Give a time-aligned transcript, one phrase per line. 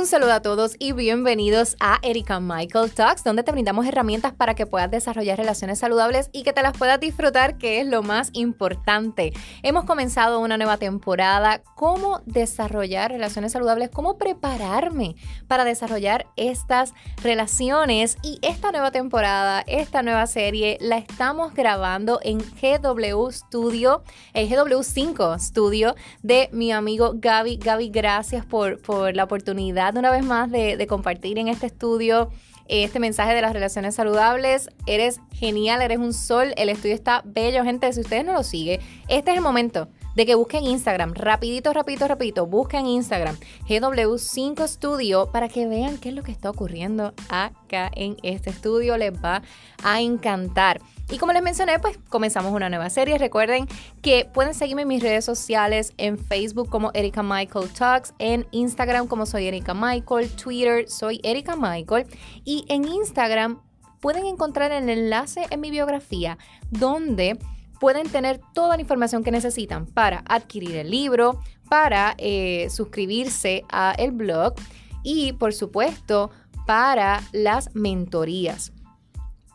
[0.00, 4.54] Un saludo a todos y bienvenidos a Erika Michael Talks, donde te brindamos herramientas para
[4.54, 8.30] que puedas desarrollar relaciones saludables y que te las puedas disfrutar, que es lo más
[8.32, 9.34] importante.
[9.62, 15.16] Hemos comenzado una nueva temporada, cómo desarrollar relaciones saludables, cómo prepararme
[15.48, 22.38] para desarrollar estas relaciones y esta nueva temporada, esta nueva serie, la estamos grabando en
[22.38, 27.58] GW Studio, el GW5 Studio de mi amigo Gaby.
[27.58, 32.30] Gaby, gracias por, por la oportunidad una vez más de, compartir en este estudio
[32.68, 34.68] este mensaje de las relaciones saludables.
[34.86, 36.54] Eres genial, eres un sol.
[36.56, 37.92] El estudio está bello, gente.
[37.92, 41.14] Si ustedes no lo siguen, este es el momento de que busquen Instagram.
[41.14, 42.46] Rapidito, rapidito, rapidito.
[42.46, 43.36] Busquen Instagram
[43.68, 48.96] GW5 Studio para que vean qué es lo que está ocurriendo acá en este estudio.
[48.96, 49.42] Les va
[49.82, 50.80] a encantar.
[51.12, 53.18] Y como les mencioné, pues comenzamos una nueva serie.
[53.18, 53.66] Recuerden
[54.00, 59.08] que pueden seguirme en mis redes sociales, en Facebook como Erika Michael Talks, en Instagram
[59.08, 62.06] como soy Erika Michael, Twitter soy Erika Michael
[62.44, 63.60] y en Instagram
[63.98, 66.38] pueden encontrar el enlace en mi biografía
[66.70, 67.38] donde
[67.80, 73.94] pueden tener toda la información que necesitan para adquirir el libro, para eh, suscribirse a
[73.98, 74.54] el blog
[75.02, 76.30] y por supuesto
[76.66, 78.72] para las mentorías.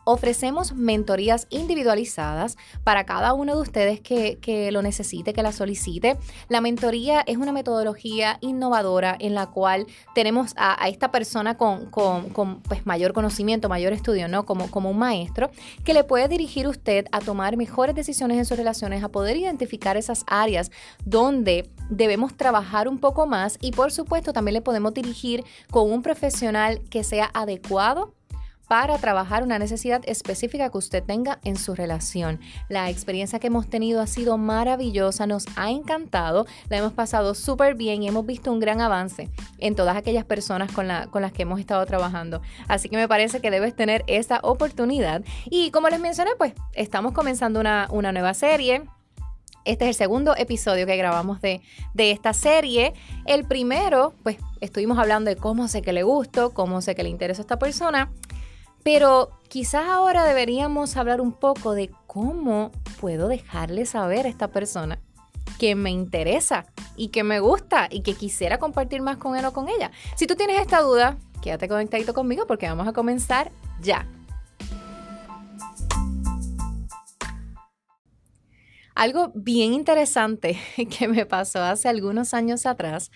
[0.08, 6.16] Ofrecemos mentorías individualizadas para cada uno de ustedes que, lo necesite, que la solicite.
[6.48, 11.90] La mentoría es una metodología innovadora en la cual tenemos a, esta persona con,
[12.68, 14.46] pues, mayor conocimiento, mayor estudio, ¿no?
[14.46, 15.50] Como, como un maestro,
[15.84, 19.96] que le puede dirigir usted a tomar mejores decisiones en sus relaciones, a poder identificar
[19.96, 20.70] esas áreas
[21.04, 26.02] donde debemos trabajar un poco más y por supuesto también le podemos dirigir con un
[26.02, 28.14] profesional que sea adecuado
[28.68, 32.40] para trabajar una necesidad específica que usted tenga en su relación.
[32.68, 37.74] La experiencia que hemos tenido ha sido maravillosa, nos ha encantado, la hemos pasado súper
[37.74, 41.60] bien y hemos visto un gran avance en todas aquellas personas con, las que hemos
[41.60, 42.42] estado trabajando.
[42.68, 45.22] Así que me parece que debes tener esa oportunidad.
[45.44, 48.82] Y como les mencioné, pues estamos comenzando una, una nueva serie.
[49.64, 51.60] Este es el segundo episodio que grabamos de,
[51.92, 52.94] de, esta serie.
[53.24, 57.08] El primero, pues estuvimos hablando de cómo sé que le gusto, cómo sé que le
[57.08, 58.12] interesa a esta persona.
[58.86, 62.70] Pero quizás ahora deberíamos hablar un poco de cómo
[63.00, 65.00] puedo dejarle saber a esta persona
[65.58, 69.52] que me interesa y que me gusta y que quisiera compartir más con él o
[69.52, 69.90] con ella.
[70.14, 73.50] Si tú tienes esta duda, quédate conectadito conmigo porque vamos a comenzar
[73.82, 74.06] ya.
[78.94, 80.60] Algo bien interesante
[80.96, 83.10] que me pasó hace algunos años atrás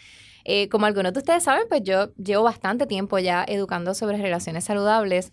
[0.45, 4.65] eh, como algunos de ustedes saben, pues yo llevo bastante tiempo ya educando sobre relaciones
[4.65, 5.33] saludables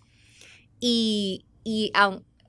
[0.80, 1.44] y,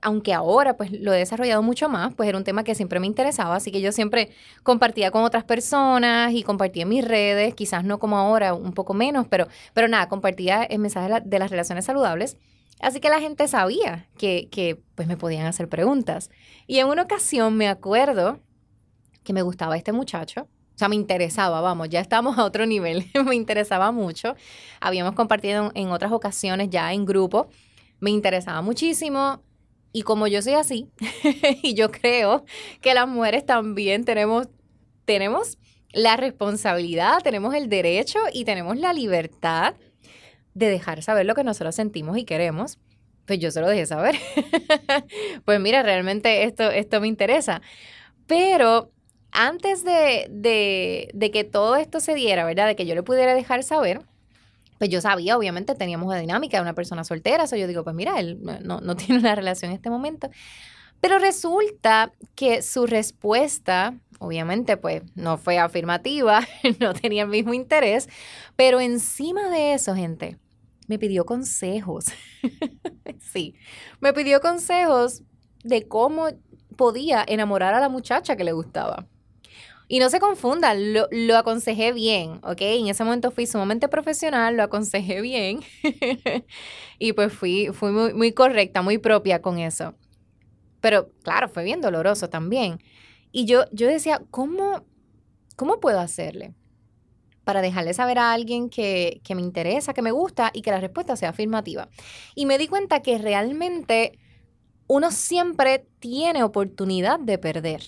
[0.02, 3.06] aunque ahora pues lo he desarrollado mucho más, pues era un tema que siempre me
[3.06, 4.30] interesaba, así que yo siempre
[4.62, 8.94] compartía con otras personas y compartía en mis redes, quizás no como ahora, un poco
[8.94, 12.36] menos, pero, pero nada, compartía el mensaje de, las relaciones saludables.
[12.80, 16.30] Así que la gente sabía que, que pues me podían hacer preguntas.
[16.66, 18.40] Y en una ocasión me acuerdo
[19.22, 23.04] que me gustaba este muchacho, o sea, me interesaba, vamos, ya estamos a otro nivel,
[23.26, 24.34] me interesaba mucho.
[24.80, 27.50] Habíamos compartido en otras ocasiones ya en grupo
[28.00, 29.42] me interesaba muchísimo.
[29.92, 30.88] Y como yo soy así,
[31.62, 32.44] y yo creo
[32.80, 34.48] que las mujeres también tenemos,
[35.04, 35.58] tenemos
[35.92, 39.74] la responsabilidad, tenemos el derecho y tenemos la libertad
[40.54, 42.78] de dejar saber lo que nosotros sentimos y queremos.
[43.26, 44.16] Pues yo se lo dejé saber.
[45.44, 47.60] pues mira, realmente esto, esto me interesa.
[48.26, 48.92] Pero
[49.32, 52.66] antes de, de, de que todo esto se diera, ¿verdad?
[52.66, 54.02] De que yo le pudiera dejar saber,
[54.80, 57.94] pues yo sabía, obviamente teníamos una dinámica de una persona soltera, so yo digo, pues
[57.94, 60.30] mira, él no, no tiene una relación en este momento.
[61.02, 66.48] Pero resulta que su respuesta, obviamente, pues no fue afirmativa,
[66.80, 68.08] no tenía el mismo interés,
[68.56, 70.38] pero encima de eso, gente,
[70.88, 72.06] me pidió consejos.
[73.20, 73.56] sí,
[74.00, 75.24] me pidió consejos
[75.62, 76.28] de cómo
[76.76, 79.06] podía enamorar a la muchacha que le gustaba.
[79.92, 82.60] Y no se confundan, lo, aconsejé bien, ¿ok?
[82.60, 85.62] En ese momento fui sumamente profesional, lo aconsejé bien.
[87.00, 89.96] y pues fui, fui muy, muy correcta, muy propia con eso.
[90.80, 92.78] Pero claro, fue bien doloroso también.
[93.32, 94.84] Y yo, yo decía, ¿cómo,
[95.56, 96.54] ¿cómo puedo hacerle?
[97.42, 100.78] para dejarle saber a alguien que, que me interesa, que me gusta y que la
[100.78, 101.88] respuesta sea afirmativa.
[102.36, 104.20] Y me di cuenta que realmente
[104.86, 107.82] uno siempre tiene oportunidad de perder.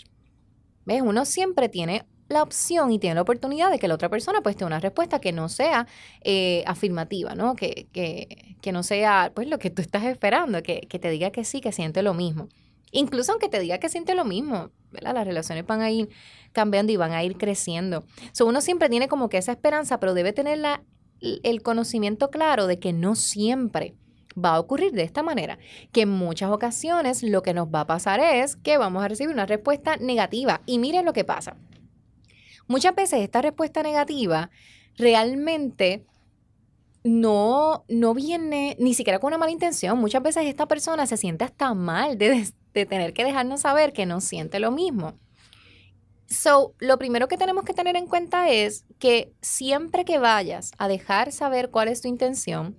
[0.84, 1.02] ¿Ves?
[1.02, 4.56] Uno siempre tiene la opción y tiene la oportunidad de que la otra persona pues
[4.56, 5.87] tenga una respuesta que no sea
[6.23, 7.55] eh, afirmativa, ¿no?
[7.55, 11.31] Que, que, que, no sea pues lo que tú estás esperando, que, que, te diga
[11.31, 12.49] que sí, que siente lo mismo.
[12.90, 15.14] Incluso aunque te diga que siente lo mismo, ¿verdad?
[15.14, 16.08] Las relaciones van a ir
[16.52, 18.05] cambiando y van a ir creciendo.
[18.32, 20.82] So, uno siempre tiene como que esa esperanza, pero debe tener la,
[21.20, 23.94] el conocimiento claro de que no siempre
[24.32, 25.58] va a ocurrir de esta manera,
[25.93, 29.32] que en muchas ocasiones lo que nos va a pasar es que vamos a recibir
[29.32, 30.62] una respuesta negativa.
[30.67, 31.56] Y miren lo que pasa.
[32.67, 34.50] Muchas veces esta respuesta negativa
[34.96, 36.06] realmente
[37.05, 39.99] no, no viene ni siquiera con una mala intención.
[39.99, 44.06] Muchas veces esta persona se siente hasta mal de, de tener que dejarnos saber que
[44.06, 45.14] no siente lo mismo.
[46.28, 50.88] So, lo primero que tenemos que tener en cuenta es que siempre que vayas a
[50.88, 52.78] dejar saber cuál es tu intención,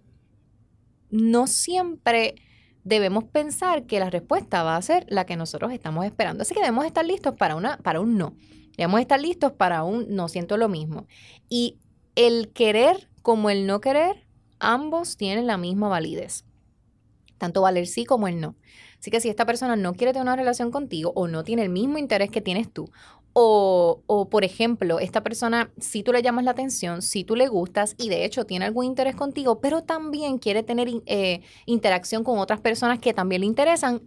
[1.13, 2.35] no siempre
[2.83, 6.41] debemos pensar que la respuesta va a ser la que nosotros estamos esperando.
[6.41, 8.35] Así que debemos estar listos para, una, para un no.
[8.75, 11.05] Debemos estar listos para un no siento lo mismo.
[11.49, 11.77] Y
[12.15, 14.25] el querer como el no querer,
[14.59, 16.45] ambos tienen la misma validez.
[17.37, 18.55] Tanto valer sí como el no.
[18.99, 21.69] Así que si esta persona no quiere tener una relación contigo o no tiene el
[21.69, 22.89] mismo interés que tienes tú,
[23.35, 27.95] o, por ejemplo, esta persona, si tú le llamas la atención, si tú le gustas
[27.97, 32.61] y de hecho tiene algún interés contigo, pero también quiere tener eh, interacción con otras
[32.61, 34.03] personas que también le interesan,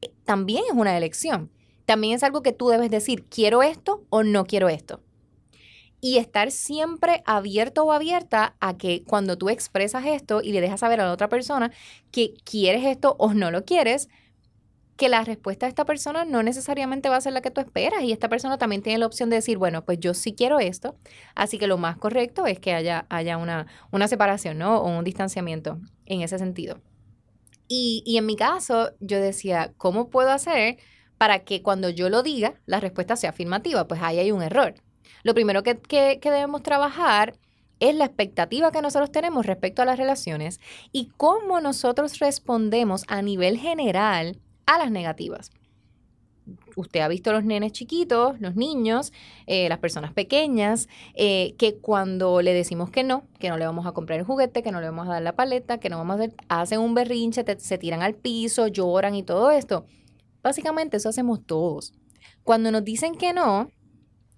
[0.00, 1.50] eh, también es una elección.
[1.86, 5.00] También es algo que tú debes decir, quiero esto o no quiero esto.
[6.00, 10.80] Y estar siempre abierto o abierta a que cuando tú expresas esto y le dejas
[10.80, 11.72] saber a la otra persona
[12.12, 14.08] que quieres esto o no lo quieres,
[14.98, 18.02] que la respuesta de esta persona no necesariamente va a ser la que tú esperas
[18.02, 20.96] y esta persona también tiene la opción de decir, bueno, pues yo sí quiero esto,
[21.36, 24.78] así que lo más correcto es que haya, haya una, una separación, ¿no?
[24.78, 26.80] O un distanciamiento en ese sentido.
[27.68, 30.78] Y, y en mi caso, yo decía, ¿cómo puedo hacer
[31.16, 33.86] para que cuando yo lo diga, la respuesta sea afirmativa?
[33.86, 34.74] Pues ahí hay un error.
[35.22, 37.38] Lo primero que, que, que debemos trabajar
[37.78, 40.58] es la expectativa que nosotros tenemos respecto a las relaciones
[40.90, 45.50] y cómo nosotros respondemos a nivel general a las negativas.
[46.76, 49.12] Usted ha visto los nenes chiquitos, los niños,
[49.46, 53.86] eh, las personas pequeñas, eh, que cuando le decimos que no, que no le vamos
[53.86, 56.14] a comprar el juguete, que no le vamos a dar la paleta, que no vamos
[56.14, 59.86] a hacer, hacen un berrinche, se tiran al piso, lloran y todo esto.
[60.42, 61.92] Básicamente eso hacemos todos.
[62.44, 63.70] Cuando nos dicen que no,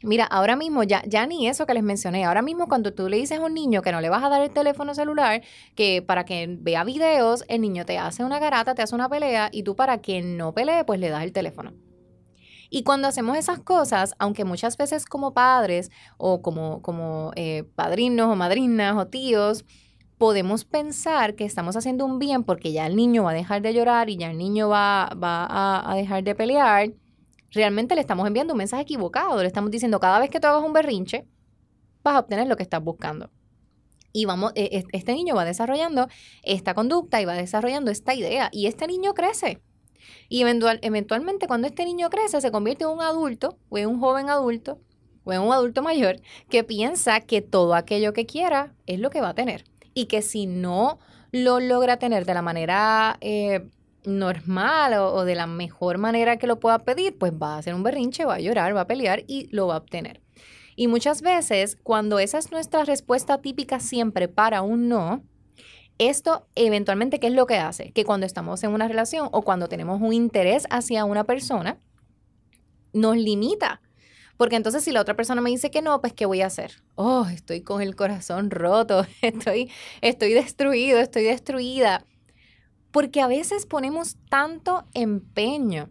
[0.02, 3.18] Mira, ahora mismo ya, ya ni eso que les mencioné, ahora mismo cuando tú le
[3.18, 5.42] dices a un niño que no le vas a dar el teléfono celular,
[5.74, 9.50] que para que vea videos, el niño te hace una garata, te hace una pelea
[9.52, 11.74] y tú para que no pelee, pues le das el teléfono.
[12.70, 18.28] Y cuando hacemos esas cosas, aunque muchas veces como padres o como, como eh, padrinos
[18.28, 19.64] o madrinas o tíos,
[20.16, 23.74] podemos pensar que estamos haciendo un bien porque ya el niño va a dejar de
[23.74, 26.92] llorar y ya el niño va, va a, a dejar de pelear
[27.50, 29.40] realmente le estamos enviando un mensaje equivocado.
[29.40, 31.26] Le estamos diciendo, cada vez que tú hagas un berrinche,
[32.02, 33.30] vas a obtener lo que estás buscando.
[34.12, 36.08] Y vamos, e, e, este niño va desarrollando
[36.42, 38.48] esta conducta y va desarrollando esta idea.
[38.52, 39.60] Y este niño crece.
[40.28, 44.30] Y eventualmente cuando este niño crece, se convierte en un adulto o en un joven
[44.30, 44.80] adulto
[45.24, 46.16] o en un adulto mayor
[46.48, 49.64] que piensa que todo aquello que quiera es lo que va a tener.
[49.92, 50.98] Y que si no
[51.32, 53.68] lo logra tener de la manera eh,
[54.04, 57.82] normal o, de la mejor manera que lo pueda pedir, pues va a hacer un
[57.82, 60.20] berrinche, va a llorar, va a pelear y lo va a obtener.
[60.76, 65.22] Y muchas veces, cuando esa es nuestra respuesta típica siempre para un no,
[65.98, 67.92] esto eventualmente, ¿qué es lo que hace?
[67.92, 71.78] Que cuando estamos en una relación o cuando tenemos un interés hacia una persona,
[72.94, 73.82] nos limita.
[74.38, 76.82] Porque entonces si la otra persona me dice que no, pues ¿qué voy a hacer?
[76.94, 82.06] Oh, estoy con el corazón roto, estoy, estoy destruido, estoy destruida.
[82.92, 85.90] Porque a veces ponemos tanto empeño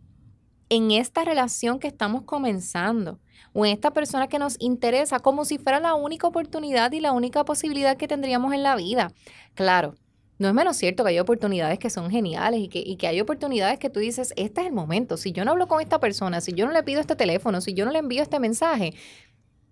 [0.69, 3.19] en esta relación que estamos comenzando
[3.53, 7.11] o en esta persona que nos interesa como si fuera la única oportunidad y la
[7.11, 9.11] única posibilidad que tendríamos en la vida.
[9.55, 9.95] Claro,
[10.37, 13.89] no es menos cierto que hay oportunidades que son geniales y que, hay oportunidades que
[13.89, 16.65] tú dices, este es el momento, si yo no hablo con esta persona, si yo
[16.65, 18.93] no le pido este teléfono, si yo no le envío este mensaje,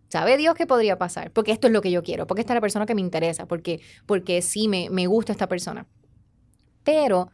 [0.09, 1.31] ¿Sabe Dios qué podría pasar?
[1.31, 3.45] Porque esto es lo que yo quiero, porque esta es la persona que me interesa,
[3.45, 5.85] porque, porque sí me, me gusta esta persona.
[6.87, 7.29] Pero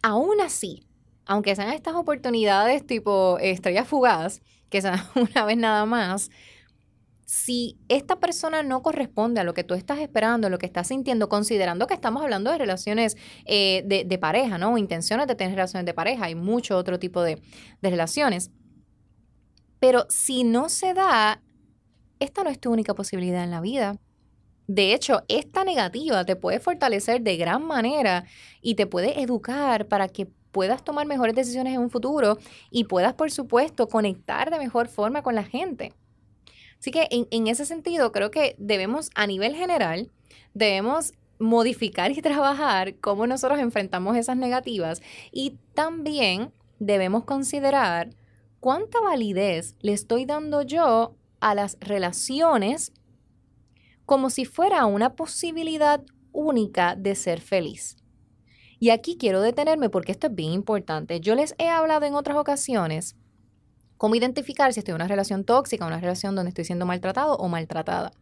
[0.00, 0.88] aún así,
[1.26, 6.30] aunque sean estas oportunidades tipo estrellas fugadas, que sean una vez nada más,
[7.26, 11.28] si esta persona no corresponde a lo que tú estás esperando, lo que estás sintiendo,
[11.28, 14.72] considerando que estamos hablando de relaciones eh, de, pareja, ¿no?
[14.72, 17.42] O intenciones de tener relaciones de pareja, hay mucho otro tipo de
[17.82, 18.52] relaciones.
[19.80, 21.42] Pero si no se da,
[22.20, 23.98] esta no es tu única posibilidad en la vida.
[24.66, 28.24] De hecho, esta negativa te puede fortalecer de gran manera
[28.62, 32.38] y te puede educar para que puedas tomar mejores decisiones en un futuro
[32.70, 35.92] y puedas, por supuesto, conectar de mejor forma con la gente.
[36.78, 40.10] Así que en, ese sentido, creo que debemos, a nivel general,
[40.54, 45.02] debemos modificar y trabajar cómo nosotros enfrentamos esas negativas
[45.32, 48.10] y también debemos considerar
[48.60, 52.92] cuánta validez le estoy dando yo a las relaciones
[54.06, 57.96] como si fuera una posibilidad única de ser feliz.
[58.78, 61.20] Y aquí quiero detenerme porque esto es bien importante.
[61.20, 63.16] Yo les he hablado en otras ocasiones
[63.96, 67.48] cómo identificar si estoy en una relación tóxica, una relación donde estoy siendo maltratado o
[67.48, 68.12] maltratada.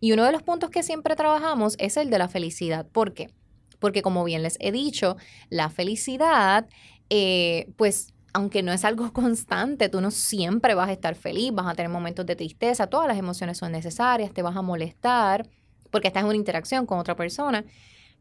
[0.00, 2.86] Y uno de los puntos que siempre trabajamos es el de la felicidad.
[2.86, 3.30] ¿Por qué?
[3.78, 5.16] Porque como bien les he dicho,
[5.50, 6.66] la felicidad,
[7.10, 11.66] eh, pues aunque no es algo constante, tú no siempre vas a estar feliz, vas
[11.68, 15.48] a tener momentos de tristeza, todas las emociones son necesarias, te vas a molestar
[15.90, 17.64] porque estás en una interacción con otra persona,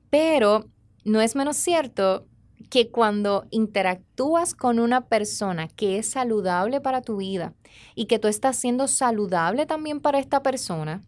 [0.09, 0.69] pero
[1.03, 2.27] no es menos cierto
[2.69, 7.53] que cuando interactúas con una persona que es saludable para tu vida
[7.93, 11.01] y que tú estás siendo saludable también para esta persona,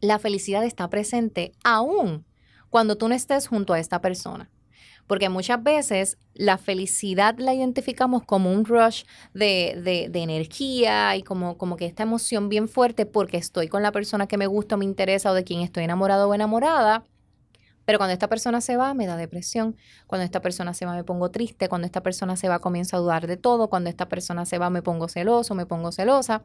[0.00, 2.24] la felicidad está presente aún
[2.70, 4.52] cuando tú no estés junto a esta persona.
[5.06, 11.76] Porque muchas veces la felicidad la identificamos como un rush de, energía y como, como
[11.76, 14.84] que esta emoción bien fuerte porque estoy con la persona que me gusta o me
[14.84, 17.04] interesa o de quien estoy enamorado o enamorada.
[17.84, 19.76] Pero cuando esta persona se va, me da depresión.
[20.06, 21.68] Cuando esta persona se va, me pongo triste.
[21.68, 23.68] Cuando esta persona se va, comienzo a dudar de todo.
[23.68, 26.44] Cuando esta persona se va, me pongo celoso, me pongo celosa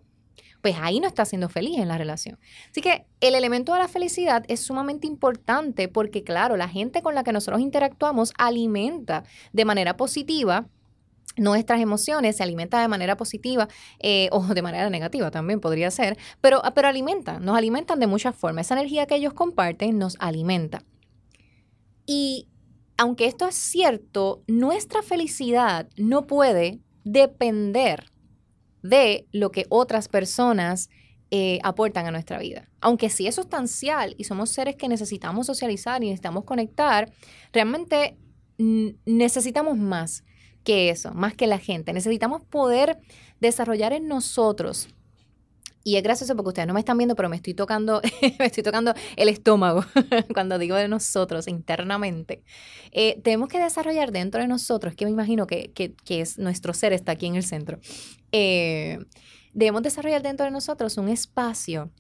[0.62, 2.40] pues ahí no está siendo feliz en la relación.
[2.70, 7.16] Así que el elemento de la felicidad es sumamente importante porque, claro, la gente con
[7.16, 10.68] la que nosotros interactuamos alimenta de manera positiva
[11.38, 13.68] nuestras emociones se alimenta de manera positiva
[14.00, 18.36] eh, o de manera negativa también podría ser, pero, pero alimentan, nos alimentan de muchas
[18.36, 18.68] formas.
[18.68, 20.84] Esa energía que ellos comparten nos alimenta.
[22.06, 22.48] Y
[22.98, 28.12] aunque esto es cierto, nuestra felicidad no puede depender
[28.82, 30.90] de lo que otras personas
[31.32, 32.70] eh, aportan a nuestra vida.
[32.82, 37.12] Aunque sí es sustancial y somos seres que necesitamos socializar y necesitamos conectar,
[37.54, 38.18] realmente
[38.58, 40.24] necesitamos más
[40.64, 41.94] que eso, más que la gente.
[41.94, 42.98] Necesitamos poder
[43.40, 44.90] desarrollar en nosotros
[45.84, 48.02] y es gracioso porque ustedes no me están viendo, pero me estoy tocando,
[48.40, 49.86] me estoy tocando el estómago
[50.34, 52.44] cuando digo de nosotros internamente.
[52.92, 55.72] Eh, tenemos que desarrollar dentro de nosotros, que me imagino que,
[56.08, 57.80] es nuestro ser está aquí en el centro.
[58.32, 59.00] Eh,
[59.54, 61.92] debemos desarrollar dentro de nosotros un espacio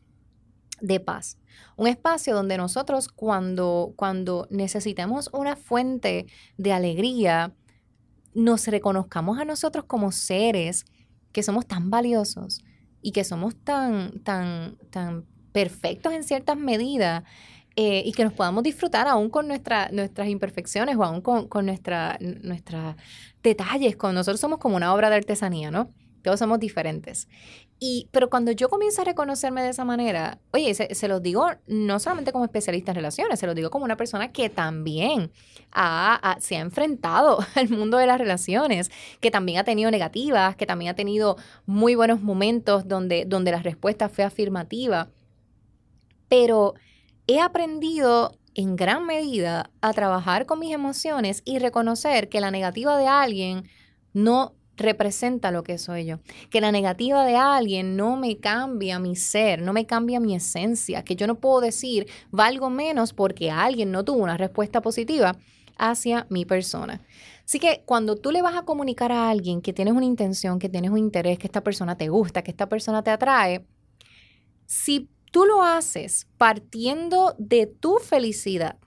[0.82, 1.38] de paz.
[1.76, 6.26] Un espacio donde nosotros cuando, cuando necesitemos una fuente
[6.58, 7.54] de alegría,
[8.34, 10.86] nos reconozcamos a nosotros como seres
[11.32, 12.64] que somos tan valiosos,
[13.02, 17.24] y que somos tan, tan, tan perfectos en ciertas medidas
[17.76, 21.66] eh, y que nos podamos disfrutar aún con nuestra, nuestras imperfecciones o aún con, con
[21.66, 22.96] nuestra, nuestros
[23.42, 23.96] detalles.
[23.96, 25.92] Con nosotros somos como una obra de artesanía, ¿no?
[26.22, 27.28] Todos somos diferentes.
[27.82, 31.48] Y, pero cuando yo comienzo a reconocerme de esa manera, oye, se, se los digo
[31.66, 35.32] no solamente como especialista en relaciones, se los digo como una persona que también
[35.72, 40.66] ha, se ha enfrentado al mundo de las relaciones, que también ha tenido negativas, que
[40.66, 45.10] también ha tenido muy buenos momentos donde, donde la respuesta fue afirmativa.
[46.28, 46.74] Pero
[47.28, 52.98] he aprendido en gran medida a trabajar con mis emociones y reconocer que la negativa
[52.98, 53.70] de alguien
[54.14, 56.20] no representa lo que soy yo.
[56.50, 61.04] Que la negativa de alguien no me cambia mi ser, no me cambia mi esencia,
[61.04, 65.36] que yo no puedo decir valgo menos porque alguien no tuvo una respuesta positiva
[65.78, 67.02] hacia mi persona.
[67.46, 70.70] Así que cuando tú le vas a comunicar a alguien que tienes una intención, que
[70.70, 73.66] tienes un interés, que esta persona te gusta, que esta persona te atrae,
[74.66, 78.78] si tú lo haces partiendo de tu felicidad,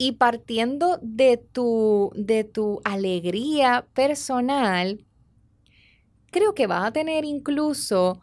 [0.00, 5.04] y partiendo de tu, de tu alegría personal,
[6.30, 8.20] creo que vas a tener incluso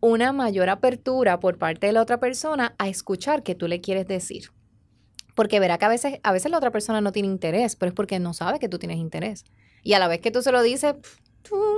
[0.00, 4.06] una mayor apertura por parte de la otra persona a escuchar qué tú le quieres
[4.06, 4.50] decir.
[5.34, 7.94] Porque verá que a veces, a veces la otra persona no tiene interés, pero es
[7.94, 9.44] porque no sabe que tú tienes interés.
[9.82, 10.94] Y a la vez que tú se lo dices,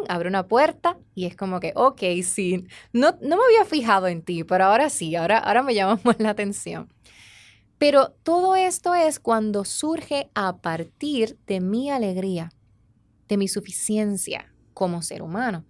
[0.08, 4.22] abre una puerta y es como que, ok, sí, no, no me había fijado en
[4.22, 6.92] ti, pero ahora sí, ahora, ahora me llama más la atención.
[7.78, 12.50] Pero todo esto es cuando surge a partir de mi alegría,
[13.28, 15.64] de mi suficiencia como ser humano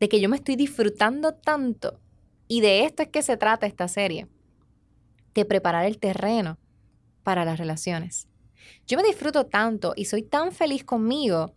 [0.00, 2.00] de que yo me estoy disfrutando tanto.
[2.48, 4.26] Y de esto es que se trata esta serie,
[5.34, 6.58] de preparar el terreno
[7.22, 8.26] para las relaciones.
[8.86, 11.54] Yo me disfruto tanto y soy tan feliz conmigo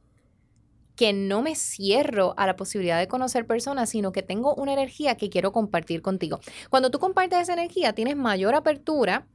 [0.95, 5.15] que no me cierro a la posibilidad de conocer personas, sino que tengo una energía
[5.15, 6.39] que quiero compartir contigo.
[6.69, 9.25] Cuando tú compartes esa energía, tienes mayor apertura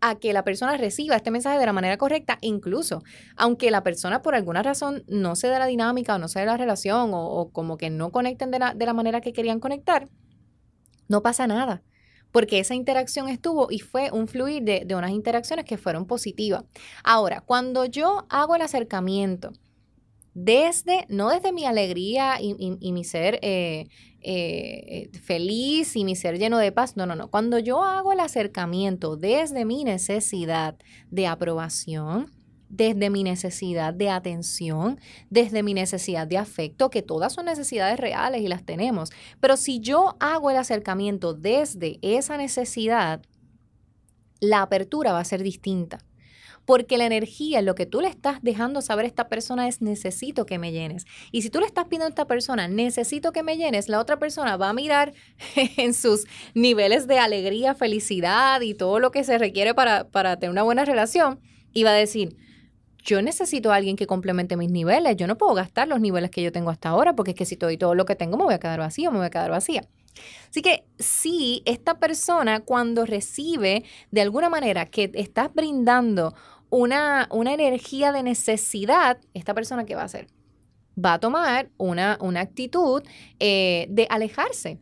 [0.00, 3.02] a que la persona reciba este mensaje de la manera correcta, incluso
[3.36, 6.46] aunque la persona por alguna razón no se dé la dinámica o no se dé
[6.46, 10.08] la relación o, como que no conecten de la, manera que querían conectar,
[11.08, 11.82] no pasa nada
[12.32, 16.64] porque esa interacción estuvo y fue un fluir de, de, unas interacciones que fueron positivas.
[17.04, 19.52] Ahora, cuando yo hago el acercamiento
[20.34, 23.86] desde, no desde mi alegría y, mi ser eh,
[24.20, 27.30] eh, feliz y mi ser lleno de paz, no, no, no.
[27.30, 30.76] Cuando yo hago el acercamiento desde mi necesidad
[31.10, 32.30] de aprobación,
[32.68, 34.98] desde mi necesidad de atención,
[35.30, 39.10] desde mi necesidad de afecto, que todas son necesidades reales y las tenemos.
[39.40, 43.22] Pero si yo hago el acercamiento desde esa necesidad,
[44.40, 45.98] la apertura va a ser distinta.
[46.64, 50.46] Porque la energía, lo que tú le estás dejando saber a esta persona es necesito
[50.46, 51.04] que me llenes.
[51.30, 54.18] Y si tú le estás pidiendo a esta persona, necesito que me llenes, la otra
[54.18, 55.12] persona va a mirar
[55.76, 60.50] en sus niveles de alegría, felicidad y todo lo que se requiere para, para tener
[60.50, 61.40] una buena relación
[61.72, 62.36] y va a decir,
[63.04, 65.16] yo necesito a alguien que complemente mis niveles.
[65.16, 67.56] Yo no puedo gastar los niveles que yo tengo hasta ahora porque es que si
[67.56, 69.86] doy todo lo que tengo me voy a quedar vacío, me voy a quedar vacía.
[70.48, 76.34] Así que sí, esta persona cuando recibe de alguna manera que estás brindando
[76.74, 80.26] una, una energía de necesidad, esta persona ¿qué va a hacer?
[81.02, 83.00] Va a tomar una, una actitud
[83.38, 84.80] eh, de alejarse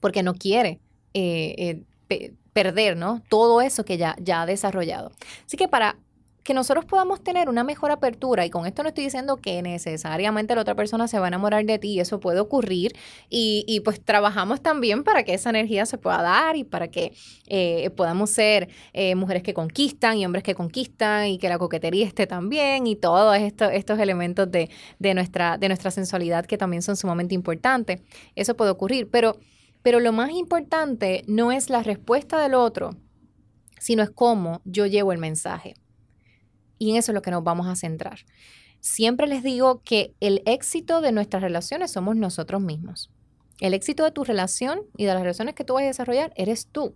[0.00, 0.80] porque no quiere
[1.14, 3.22] eh, eh, perder ¿no?
[3.28, 5.12] todo eso que ya, ya ha desarrollado.
[5.46, 5.96] Así que para
[6.44, 10.54] que nosotros podamos tener una mejor apertura, y con esto no estoy diciendo que necesariamente
[10.54, 12.92] la otra persona se va a enamorar de ti, eso puede ocurrir,
[13.30, 17.12] y, pues trabajamos también para que esa energía se pueda dar y para que
[17.46, 22.06] eh, podamos ser eh, mujeres que conquistan y hombres que conquistan y que la coquetería
[22.06, 26.96] esté también y todos estos elementos de, de, nuestra, de nuestra sensualidad que también son
[26.96, 28.02] sumamente importantes.
[28.36, 29.38] Eso puede ocurrir, pero,
[29.82, 32.90] pero lo más importante no es la respuesta del otro,
[33.78, 35.74] sino es cómo yo llevo el mensaje.
[36.78, 38.20] Y en eso es lo que nos vamos a centrar.
[38.80, 43.10] Siempre les digo que el éxito de nuestras relaciones somos nosotros mismos.
[43.60, 46.66] El éxito de tu relación y de las relaciones que tú vas a desarrollar eres
[46.66, 46.94] tú.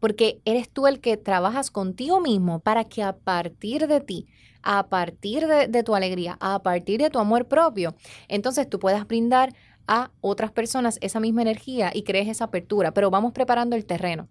[0.00, 4.26] Porque eres tú el que trabajas contigo mismo para que a partir de ti,
[4.62, 7.94] a partir de, de tu alegría, a partir de tu amor propio,
[8.28, 9.54] entonces tú puedas brindar
[9.86, 12.92] a otras personas esa misma energía y crees esa apertura.
[12.92, 14.28] Pero vamos preparando el terreno.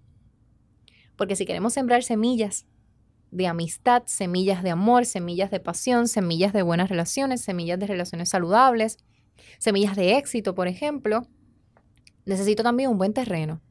[1.15, 2.65] Porque si queremos sembrar semillas
[3.31, 8.29] de amistad, semillas de amor, semillas de pasión, semillas de buenas relaciones, semillas de relaciones
[8.29, 8.97] saludables,
[9.59, 11.27] semillas de éxito, por ejemplo,
[12.25, 13.61] necesito también un buen terreno.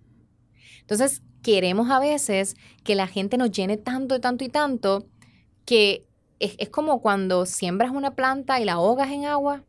[0.80, 5.06] Entonces, queremos a veces que la gente nos llene tanto, tanto y tanto
[5.64, 6.06] que
[6.40, 9.64] es, es como cuando siembras una planta y la ahogas en agua,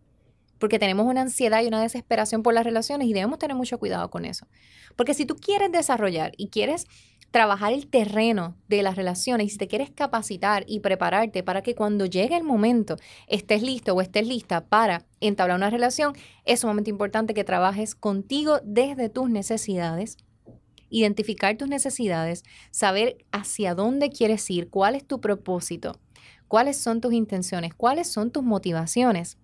[0.59, 4.09] porque tenemos una ansiedad y una desesperación por las relaciones y debemos tener mucho cuidado
[4.09, 4.47] con eso.
[4.95, 6.87] Porque si tú quieres desarrollar y quieres
[7.35, 11.75] trabajar el terreno de las relaciones y si te quieres capacitar y prepararte para que
[11.75, 12.95] cuando llegue el momento
[13.27, 16.13] estés listo o estés lista para entablar una relación,
[16.45, 20.15] es sumamente importante que trabajes contigo desde tus necesidades,
[20.89, 25.99] identificar tus necesidades, saber hacia dónde quieres ir, cuál es tu propósito,
[26.47, 29.37] cuáles son tus intenciones, cuáles son tus motivaciones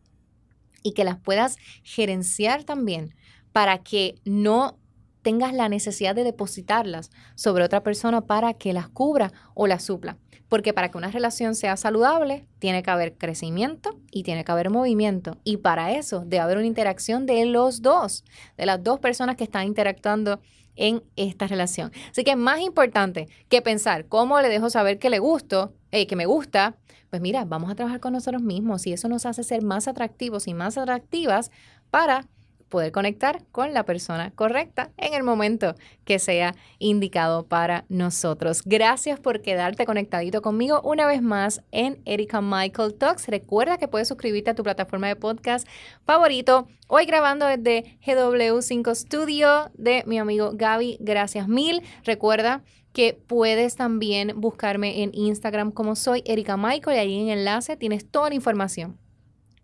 [0.82, 3.14] y que las puedas gerenciar también
[3.52, 4.78] para que no
[5.22, 10.18] tengas la necesidad de depositarlas sobre otra persona para que las cubra o las supla.
[10.50, 14.70] Porque para que una relación sea saludable, tiene que haber crecimiento y tiene que haber
[14.70, 15.38] movimiento.
[15.46, 18.26] Y para eso debe haber una interacción de los dos,
[18.58, 20.42] de las dos personas que están interactuando
[20.76, 21.92] en esta relación.
[22.10, 26.08] Así que es más importante que pensar cómo le dejo saber que le gusto, eh,
[26.08, 26.76] que me gusta,
[27.10, 30.48] pues mira, vamos a trabajar con nosotros mismos y eso nos hace ser más atractivos
[30.48, 31.52] y más atractivas
[31.92, 32.28] para
[32.72, 38.64] poder conectar con la persona correcta en el momento que sea indicado para nosotros.
[38.66, 43.28] Gracias por quedarte conectadito conmigo una vez más en Erika Michael Talks.
[43.28, 45.68] Recuerda que puedes suscribirte a tu plataforma de podcast
[46.04, 46.68] favorito.
[46.88, 50.98] Hoy grabando desde GW5 Studio de mi amigo Gaby.
[51.00, 51.84] Gracias mil.
[52.04, 57.40] Recuerda que puedes también buscarme en Instagram como soy Erika Michael y ahí en el
[57.40, 58.98] enlace tienes toda la información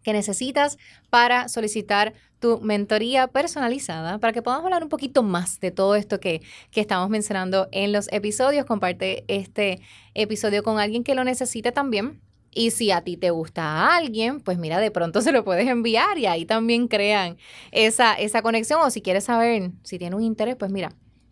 [0.07, 0.77] que necesitas
[1.09, 6.19] para solicitar tu mentoría personalizada para que podamos hablar un poquito más de todo esto
[6.19, 8.65] que, que, estamos mencionando en los episodios.
[8.65, 9.79] Comparte este
[10.13, 12.21] episodio con alguien que lo necesite también.
[12.51, 15.67] Y si a ti te gusta a alguien, pues mira, de pronto se lo puedes
[15.67, 17.37] enviar y ahí también crean
[17.71, 18.81] esa, esa conexión.
[18.81, 20.89] O si quieres saber si tiene un interés, pues mira,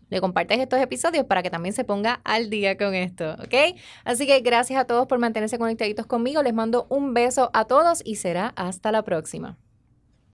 [0.08, 3.76] le compartes estos episodios para que también se ponga al día con esto, ¿ok?
[4.04, 6.42] Así que gracias a todos por mantenerse conectaditos conmigo.
[6.42, 9.56] Les mando un beso a todos y será hasta la próxima.